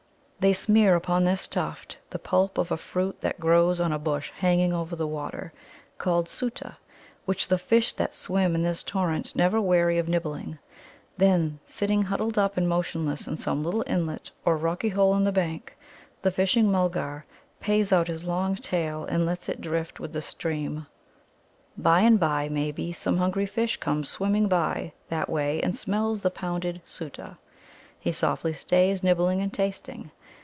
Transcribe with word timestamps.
They 0.41 0.53
smear 0.53 0.95
upon 0.95 1.23
this 1.23 1.47
tuft 1.47 1.99
the 2.09 2.17
pulp 2.17 2.57
of 2.57 2.71
a 2.71 2.75
fruit 2.77 3.21
that 3.21 3.39
grows 3.39 3.79
on 3.79 3.91
a 3.91 3.99
bush 3.99 4.31
hanging 4.35 4.73
over 4.73 4.95
the 4.95 5.05
water, 5.05 5.53
called 5.99 6.25
Soota, 6.27 6.77
which 7.25 7.47
the 7.47 7.59
fish 7.59 7.93
that 7.93 8.15
swim 8.15 8.55
in 8.55 8.63
this 8.63 8.81
torrent 8.81 9.35
never 9.35 9.61
weary 9.61 9.99
of 9.99 10.09
nibbling. 10.09 10.57
Then, 11.15 11.59
sitting 11.63 12.01
huddled 12.01 12.39
up 12.39 12.57
and 12.57 12.67
motionless 12.67 13.27
in 13.27 13.37
some 13.37 13.63
little 13.63 13.83
inlet 13.85 14.31
or 14.43 14.57
rocky 14.57 14.89
hole 14.89 15.15
in 15.15 15.25
the 15.25 15.31
bank, 15.31 15.77
the 16.23 16.31
Fishing 16.31 16.71
mulgar 16.71 17.23
pays 17.59 17.91
out 17.93 18.07
his 18.07 18.23
long 18.23 18.55
tail 18.55 19.05
and 19.05 19.27
lets 19.27 19.47
it 19.47 19.61
drift 19.61 19.99
with 19.99 20.11
the 20.11 20.23
stream. 20.23 20.87
By 21.77 21.99
and 22.01 22.19
by, 22.19 22.49
maybe, 22.49 22.91
some 22.93 23.17
hungry 23.19 23.45
fish 23.45 23.77
comes 23.77 24.09
swimming 24.09 24.47
by 24.47 24.93
that 25.07 25.29
way 25.29 25.61
and 25.61 25.75
smells 25.75 26.21
the 26.21 26.31
pounded 26.31 26.81
Soota. 26.87 27.37
He 27.99 28.11
softly 28.11 28.53
stays, 28.53 29.03
nibbling 29.03 29.39
and 29.41 29.53
tasting. 29.53 30.09